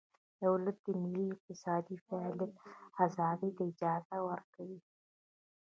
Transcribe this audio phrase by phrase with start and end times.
[0.43, 2.51] دولت د ملي اقتصادي فعالیت
[3.05, 4.79] ازادۍ ته اجازه ورکوي